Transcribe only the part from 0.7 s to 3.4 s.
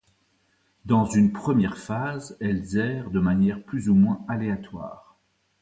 Dans une première phase, elles errent de